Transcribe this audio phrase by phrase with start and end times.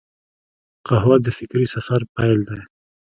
[0.87, 2.61] قهوه د فکري سفر پیل دی